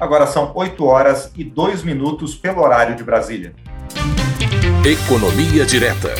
[0.00, 3.54] Agora são 8 horas e 2 minutos pelo horário de Brasília.
[4.82, 6.14] Economia Direta.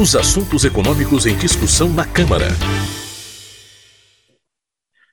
[0.00, 2.46] Os assuntos econômicos em discussão na Câmara.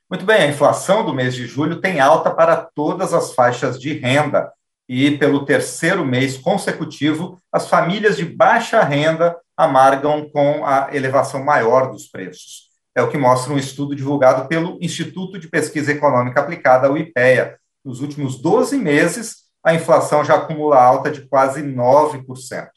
[0.10, 3.92] Muito bem, a inflação do mês de julho tem alta para todas as faixas de
[3.92, 4.50] renda.
[4.88, 11.92] E pelo terceiro mês consecutivo, as famílias de baixa renda amargam com a elevação maior
[11.92, 12.70] dos preços.
[12.96, 17.58] É o que mostra um estudo divulgado pelo Instituto de Pesquisa Econômica Aplicada, o IPEA.
[17.84, 22.68] Nos últimos 12 meses, a inflação já acumula alta de quase 9%.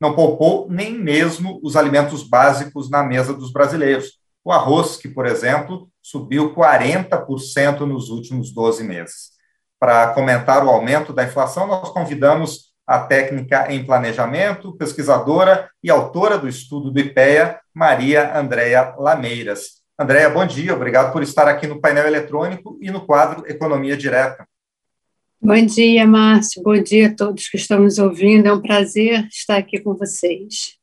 [0.00, 4.18] Não poupou nem mesmo os alimentos básicos na mesa dos brasileiros.
[4.44, 9.30] O arroz, que, por exemplo, subiu 40% nos últimos 12 meses.
[9.78, 16.36] Para comentar o aumento da inflação, nós convidamos a técnica em planejamento, pesquisadora e autora
[16.36, 19.82] do estudo do IPEA, Maria Andréa Lameiras.
[19.98, 24.46] Andréa, bom dia, obrigado por estar aqui no painel eletrônico e no quadro Economia Direta.
[25.40, 26.62] Bom dia, Márcio.
[26.62, 28.46] Bom dia a todos que estão nos ouvindo.
[28.46, 30.78] É um prazer estar aqui com vocês.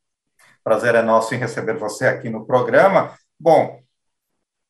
[0.62, 3.12] Prazer é nosso em receber você aqui no programa.
[3.38, 3.80] Bom,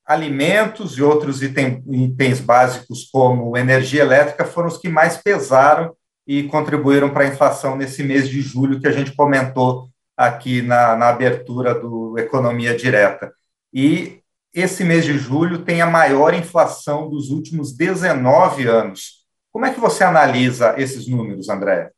[0.05, 5.94] alimentos e outros itens, itens básicos, como energia elétrica, foram os que mais pesaram
[6.27, 10.97] e contribuíram para a inflação nesse mês de julho que a gente comentou aqui na,
[10.97, 13.33] na abertura do Economia Direta.
[13.72, 14.20] E
[14.55, 19.22] esse mês de julho tem a maior inflação dos últimos 19 anos.
[19.53, 21.91] Como é que você analisa esses números, André?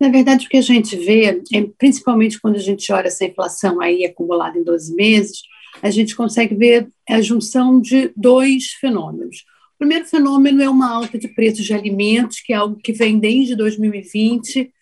[0.00, 3.80] Na verdade, o que a gente vê, é, principalmente quando a gente olha essa inflação
[3.80, 5.42] aí acumulada em 12 meses,
[5.80, 9.44] a gente consegue ver a junção de dois fenômenos.
[9.74, 13.18] O primeiro fenômeno é uma alta de preços de alimentos, que é algo que vem
[13.18, 14.72] desde 2020,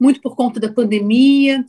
[0.00, 1.64] muito por conta da pandemia,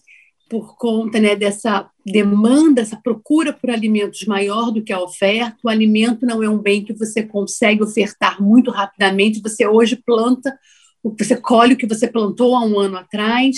[0.50, 5.58] por conta né, dessa demanda, essa procura por alimentos maior do que a oferta.
[5.64, 9.42] O alimento não é um bem que você consegue ofertar muito rapidamente.
[9.42, 10.58] Você hoje planta,
[11.04, 13.58] você colhe o que você plantou há um ano atrás.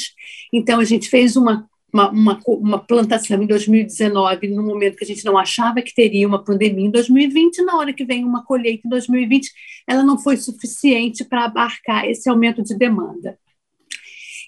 [0.54, 5.08] Então, a gente fez uma, uma, uma, uma plantação em 2019, no momento que a
[5.08, 7.64] gente não achava que teria uma pandemia em 2020.
[7.64, 9.50] Na hora que vem uma colheita em 2020,
[9.88, 13.38] ela não foi suficiente para abarcar esse aumento de demanda.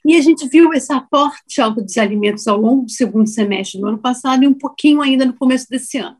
[0.06, 3.88] E a gente viu essa forte alta dos alimentos ao longo do segundo semestre do
[3.88, 6.18] ano passado e um pouquinho ainda no começo desse ano.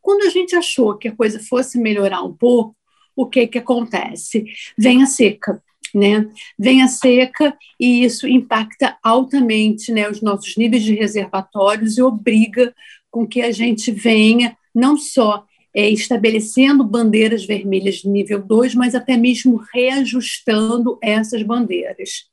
[0.00, 2.76] Quando a gente achou que a coisa fosse melhorar um pouco,
[3.16, 4.44] o que que acontece?
[4.78, 5.60] Vem a seca,
[5.92, 6.28] né?
[6.56, 12.72] Vem a seca e isso impacta altamente, né, os nossos níveis de reservatórios e obriga
[13.10, 15.44] com que a gente venha não só
[15.74, 22.26] é, estabelecendo bandeiras vermelhas de nível 2, mas até mesmo reajustando essas bandeiras.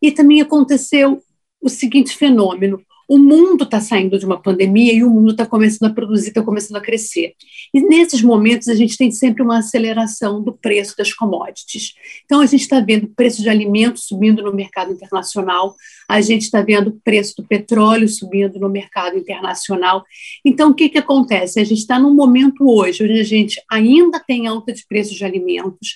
[0.00, 1.22] E também aconteceu
[1.60, 5.90] o seguinte fenômeno: o mundo está saindo de uma pandemia e o mundo está começando
[5.90, 7.34] a produzir, está começando a crescer.
[7.74, 11.94] E nesses momentos a gente tem sempre uma aceleração do preço das commodities.
[12.24, 15.74] Então a gente está vendo o preço de alimentos subindo no mercado internacional,
[16.08, 20.04] a gente está vendo o preço do petróleo subindo no mercado internacional.
[20.44, 21.58] Então o que, que acontece?
[21.58, 25.24] A gente está num momento hoje onde a gente ainda tem alta de preços de
[25.24, 25.94] alimentos,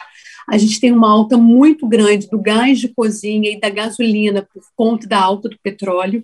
[0.49, 4.65] a gente tem uma alta muito grande do gás de cozinha e da gasolina por
[4.77, 6.23] conta da alta do petróleo.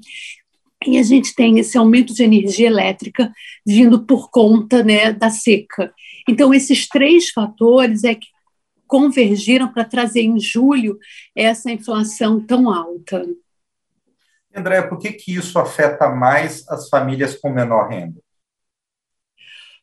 [0.87, 3.33] E a gente tem esse aumento de energia elétrica
[3.67, 5.93] vindo por conta né, da seca.
[6.29, 8.29] Então, esses três fatores é que
[8.87, 10.99] convergiram para trazer em julho
[11.35, 13.25] essa inflação tão alta.
[14.55, 18.21] André, por que, que isso afeta mais as famílias com menor renda?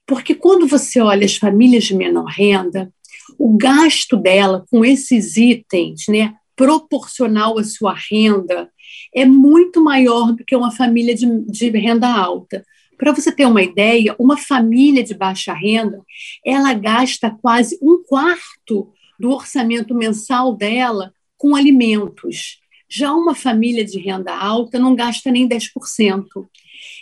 [0.06, 2.92] Porque quando você olha as famílias de menor renda,
[3.38, 8.70] o gasto dela com esses itens, né, proporcional à sua renda,
[9.14, 12.64] é muito maior do que uma família de, de renda alta.
[12.98, 16.02] Para você ter uma ideia, uma família de baixa renda,
[16.44, 22.60] ela gasta quase um quarto do orçamento mensal dela com alimentos.
[22.90, 26.26] Já uma família de renda alta não gasta nem 10%.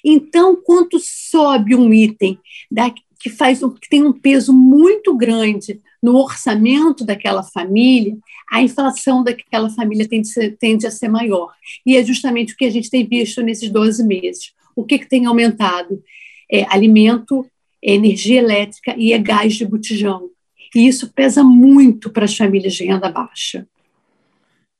[0.04, 2.38] Então, quanto sobe um item
[2.70, 8.18] da, que faz que tem um peso muito grande no orçamento daquela família,
[8.52, 11.54] a inflação daquela família tende a, ser, tende a ser maior.
[11.86, 14.54] E é justamente o que a gente tem visto nesses 12 meses.
[14.76, 16.04] O que, que tem aumentado?
[16.52, 17.46] É alimento,
[17.84, 20.30] é energia elétrica e é gás de botijão.
[20.76, 23.68] E isso pesa muito para as famílias de renda baixa.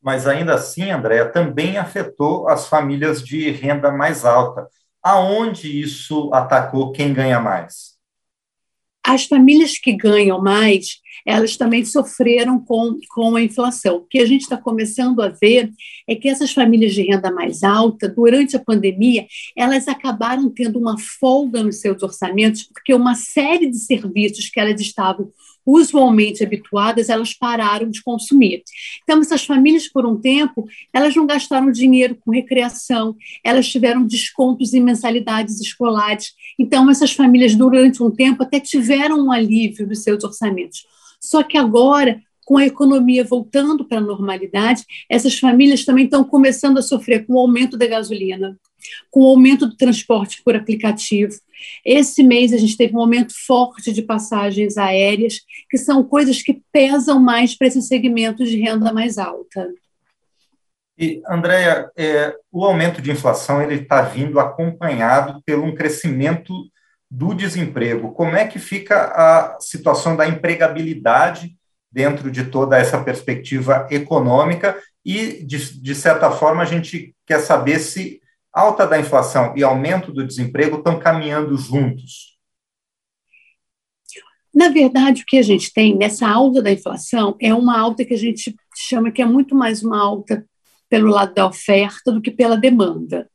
[0.04, 4.68] Mas ainda assim, Andréa, também afetou as famílias de renda mais alta.
[5.02, 7.95] Aonde isso atacou quem ganha mais?
[9.06, 13.98] As famílias que ganham mais, elas também sofreram com, com a inflação.
[13.98, 15.72] O que a gente está começando a ver
[16.08, 20.98] é que essas famílias de renda mais alta, durante a pandemia, elas acabaram tendo uma
[20.98, 25.32] folga nos seus orçamentos, porque uma série de serviços que elas estavam
[25.66, 28.64] usualmente habituadas, elas pararam de consumir.
[29.04, 34.74] Então, essas famílias, por um tempo, elas não gastaram dinheiro com recreação, elas tiveram descontos
[34.74, 36.34] em mensalidades escolares.
[36.60, 40.86] Então, essas famílias, durante um tempo, até tiveram um alívio dos seus orçamentos.
[41.26, 46.78] Só que agora, com a economia voltando para a normalidade, essas famílias também estão começando
[46.78, 48.56] a sofrer com o aumento da gasolina,
[49.10, 51.34] com o aumento do transporte por aplicativo.
[51.84, 56.62] Esse mês a gente teve um aumento forte de passagens aéreas, que são coisas que
[56.72, 59.68] pesam mais para esse segmento de renda mais alta.
[60.98, 66.54] E, Andréia, é, o aumento de inflação ele está vindo acompanhado pelo um crescimento
[67.10, 68.12] do desemprego.
[68.14, 71.56] Como é que fica a situação da empregabilidade
[71.92, 74.78] dentro de toda essa perspectiva econômica?
[75.04, 78.22] E, de, de certa forma, a gente quer saber se
[78.52, 82.36] alta da inflação e aumento do desemprego estão caminhando juntos?
[84.54, 88.14] Na verdade, o que a gente tem nessa alta da inflação é uma alta que
[88.14, 90.46] a gente chama que é muito mais uma alta
[90.90, 93.30] pelo lado da oferta do que pela demanda.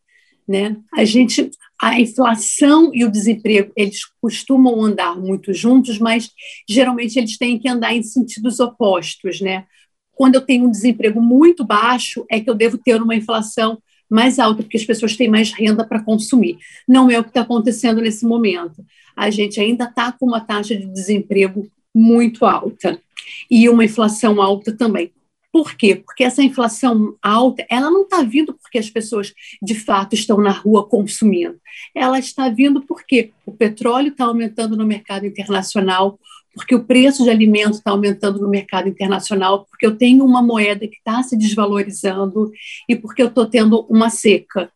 [0.50, 0.76] Né?
[0.93, 1.49] A gente,
[1.81, 6.29] a inflação e o desemprego, eles costumam andar muito juntos, mas
[6.69, 9.64] geralmente eles têm que andar em sentidos opostos, né?
[10.11, 13.81] Quando eu tenho um desemprego muito baixo, é que eu devo ter uma inflação
[14.11, 16.58] mais alta, porque as pessoas têm mais renda para consumir.
[16.88, 18.85] Não é o que está acontecendo nesse momento.
[19.14, 23.00] A gente ainda está com uma taxa de desemprego muito alta
[23.49, 25.12] e uma inflação alta também.
[25.52, 25.97] Por quê?
[25.97, 30.52] Porque essa inflação alta, ela não está vindo porque as pessoas de fato estão na
[30.52, 31.61] rua consumindo.
[31.94, 36.19] Ela está vindo porque o petróleo está aumentando no mercado internacional,
[36.55, 40.87] porque o preço de alimentos está aumentando no mercado internacional, porque eu tenho uma moeda
[40.87, 42.52] que está se desvalorizando
[42.88, 44.70] e porque eu estou tendo uma seca.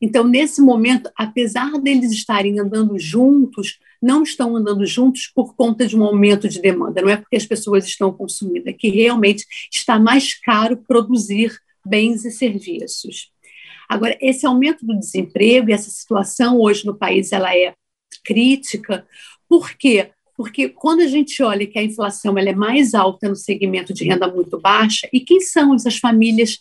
[0.00, 5.96] Então, nesse momento, apesar deles estarem andando juntos, não estão andando juntos por conta de
[5.96, 9.98] um aumento de demanda, não é porque as pessoas estão consumindo, é que realmente está
[9.98, 13.30] mais caro produzir bens e serviços.
[13.88, 17.74] Agora, esse aumento do desemprego e essa situação hoje no país, ela é
[18.24, 19.06] crítica,
[19.48, 20.10] por quê?
[20.40, 24.04] porque quando a gente olha que a inflação ela é mais alta no segmento de
[24.04, 26.60] renda muito baixa, e quem são essas famílias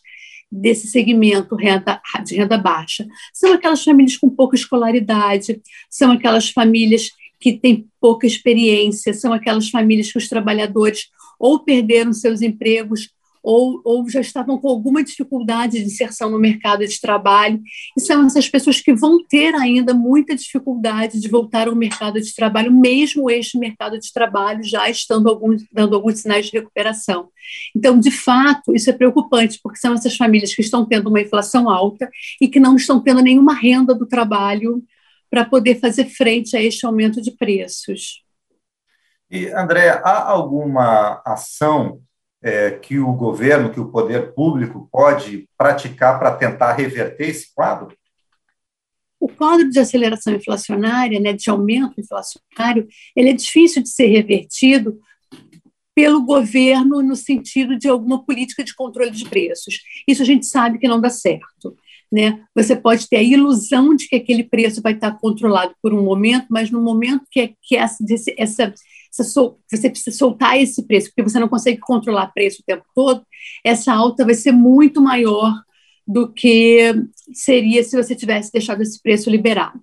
[0.52, 3.08] desse segmento renda, de renda baixa?
[3.34, 9.70] São aquelas famílias com pouca escolaridade, são aquelas famílias que têm pouca experiência, são aquelas
[9.70, 11.08] famílias que os trabalhadores
[11.40, 13.10] ou perderam seus empregos
[13.42, 17.62] ou, ou já estavam com alguma dificuldade de inserção no mercado de trabalho,
[17.98, 22.34] e são essas pessoas que vão ter ainda muita dificuldade de voltar ao mercado de
[22.36, 27.30] trabalho, mesmo este mercado de trabalho já estando alguns, dando alguns sinais de recuperação.
[27.76, 31.70] Então, de fato, isso é preocupante, porque são essas famílias que estão tendo uma inflação
[31.70, 32.10] alta
[32.42, 34.84] e que não estão tendo nenhuma renda do trabalho
[35.30, 38.24] para poder fazer frente a este aumento de preços.
[39.30, 42.02] E, André, há alguma ação
[42.42, 47.96] é, que o governo, que o poder público pode praticar para tentar reverter esse quadro?
[49.20, 55.00] O quadro de aceleração inflacionária, né, de aumento inflacionário, ele é difícil de ser revertido
[55.94, 59.82] pelo governo no sentido de alguma política de controle de preços.
[60.08, 61.76] Isso a gente sabe que não dá certo.
[62.12, 62.44] Né?
[62.56, 66.48] Você pode ter a ilusão de que aquele preço vai estar controlado por um momento,
[66.50, 68.04] mas no momento que, que essa,
[68.38, 68.74] essa
[69.12, 73.22] você precisa soltar esse preço, porque você não consegue controlar preço o tempo todo,
[73.64, 75.54] essa alta vai ser muito maior
[76.08, 76.94] do que
[77.32, 79.80] seria se você tivesse deixado esse preço liberado.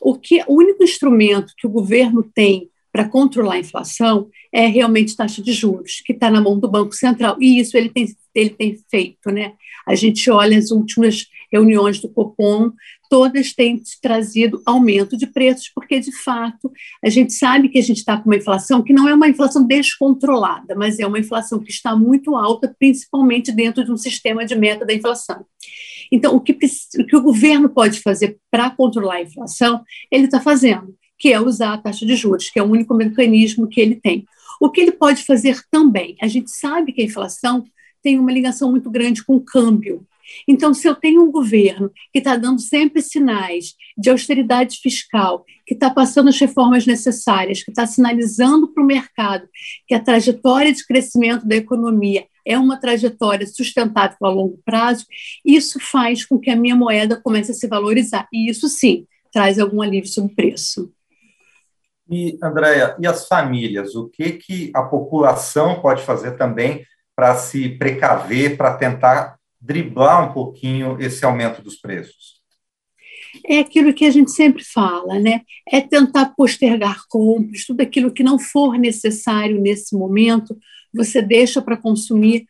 [0.00, 5.14] O, que, o único instrumento que o governo tem para controlar a inflação é realmente
[5.14, 7.36] taxa de juros, que está na mão do Banco Central.
[7.40, 9.30] E isso ele tem, ele tem feito.
[9.30, 9.52] Né?
[9.86, 12.72] A gente olha as últimas reuniões do Copom,
[13.10, 16.70] todas têm trazido aumento de preços, porque, de fato,
[17.04, 19.66] a gente sabe que a gente está com uma inflação que não é uma inflação
[19.66, 24.54] descontrolada, mas é uma inflação que está muito alta, principalmente dentro de um sistema de
[24.54, 25.44] meta da inflação.
[26.12, 30.40] Então, o que, o, que o governo pode fazer para controlar a inflação, ele está
[30.40, 33.96] fazendo, que é usar a taxa de juros, que é o único mecanismo que ele
[33.96, 34.24] tem.
[34.60, 36.16] O que ele pode fazer também?
[36.20, 37.64] A gente sabe que a inflação
[38.02, 40.06] tem uma ligação muito grande com o câmbio.
[40.46, 45.74] Então, se eu tenho um governo que está dando sempre sinais de austeridade fiscal, que
[45.74, 49.48] está passando as reformas necessárias, que está sinalizando para o mercado
[49.86, 55.04] que a trajetória de crescimento da economia é uma trajetória sustentável a longo prazo,
[55.44, 58.26] isso faz com que a minha moeda comece a se valorizar.
[58.32, 60.92] E isso sim traz algum alívio sobre o preço.
[62.10, 63.94] E, Andréia, e as famílias?
[63.94, 70.32] O que, que a população pode fazer também para se precaver, para tentar driblar um
[70.32, 72.40] pouquinho esse aumento dos preços?
[73.46, 75.42] é aquilo que a gente sempre fala, né?
[75.68, 80.56] É tentar postergar compras, tudo aquilo que não for necessário nesse momento,
[80.92, 82.46] você deixa para consumir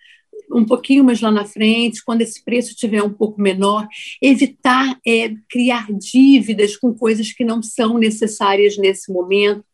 [0.53, 3.87] um pouquinho mais lá na frente, quando esse preço estiver um pouco menor,
[4.21, 9.65] evitar é, criar dívidas com coisas que não são necessárias nesse momento,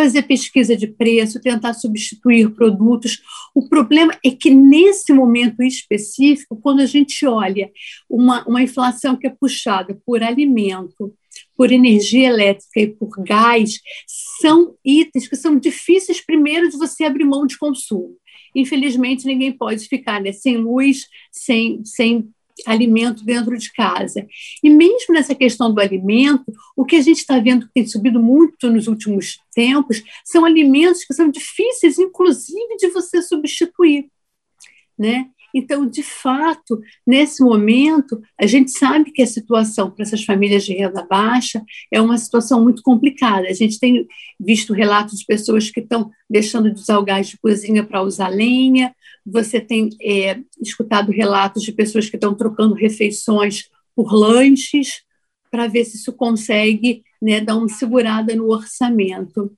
[0.00, 3.20] fazer pesquisa de preço, tentar substituir produtos.
[3.54, 7.70] O problema é que, nesse momento específico, quando a gente olha
[8.08, 11.14] uma, uma inflação que é puxada por alimento,
[11.54, 13.78] por energia elétrica e por gás,
[14.40, 18.16] são itens que são difíceis, primeiro, de você abrir mão de consumo.
[18.56, 22.30] Infelizmente, ninguém pode ficar né, sem luz, sem, sem
[22.66, 24.26] alimento dentro de casa.
[24.62, 28.20] E mesmo nessa questão do alimento, o que a gente está vendo que tem subido
[28.20, 34.08] muito nos últimos tempos são alimentos que são difíceis, inclusive, de você substituir.
[34.98, 35.28] Né?
[35.54, 40.74] Então, de fato, nesse momento, a gente sabe que a situação para essas famílias de
[40.74, 43.48] renda baixa é uma situação muito complicada.
[43.48, 44.06] A gente tem
[44.38, 48.28] visto relatos de pessoas que estão deixando de usar o gás de cozinha para usar
[48.28, 55.02] lenha, você tem é, escutado relatos de pessoas que estão trocando refeições por lanches
[55.50, 59.52] para ver se isso consegue né, dar uma segurada no orçamento.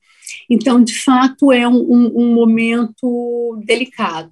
[0.49, 4.31] Então, de fato, é um, um, um momento delicado.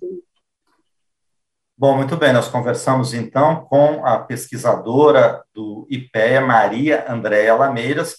[1.82, 8.18] Bom, muito bem, nós conversamos então com a pesquisadora do IPEA, Maria Andréa Lameiras,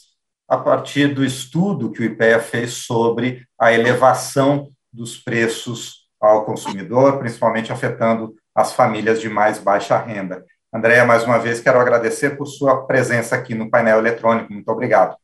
[0.48, 7.20] a partir do estudo que o IPEA fez sobre a elevação dos preços ao consumidor,
[7.20, 10.44] principalmente afetando as famílias de mais baixa renda.
[10.74, 14.52] Andréia, mais uma vez, quero agradecer por sua presença aqui no painel eletrônico.
[14.52, 15.16] Muito obrigado.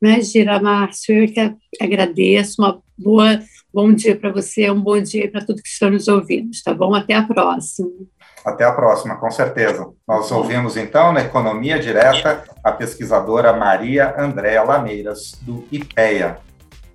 [0.00, 2.62] Imagina, Márcio, eu que agradeço.
[2.62, 3.40] Uma boa,
[3.72, 6.94] bom dia para você, um bom dia para todos que estão nos ouvindo, tá bom?
[6.94, 7.90] Até a próxima.
[8.44, 9.86] Até a próxima, com certeza.
[10.08, 16.38] Nós ouvimos, então, na Economia Direta, a pesquisadora Maria Andréa Lameiras, do IPEA.